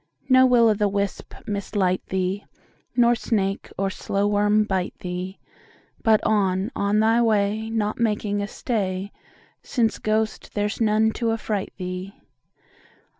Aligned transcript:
5 0.23 0.29
No 0.31 0.45
Will 0.47 0.67
o' 0.67 0.73
the 0.73 0.87
wisp 0.89 1.31
mislight 1.45 2.03
thee, 2.07 2.43
Nor 2.95 3.13
snake 3.13 3.69
or 3.77 3.91
slow 3.91 4.25
worm 4.27 4.63
bite 4.63 4.97
thee; 4.97 5.37
But 6.03 6.19
on, 6.23 6.71
on 6.75 6.99
thy 6.99 7.21
way 7.21 7.69
Not 7.69 7.99
making 7.99 8.41
a 8.41 8.47
stay, 8.47 9.11
Since 9.61 9.99
ghost 9.99 10.55
there 10.55 10.69
's 10.69 10.81
none 10.81 11.11
to 11.11 11.29
affright 11.31 11.71
thee. 11.77 12.15